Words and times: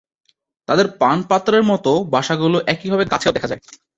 তাদের 0.69 0.87
পানপাত্রের 1.01 1.63
মতো 1.63 1.91
বাসাগুলো 2.13 2.57
একইভাবে 2.73 3.05
গাছেও 3.11 3.35
দেখা 3.35 3.49
যায়। 3.51 3.61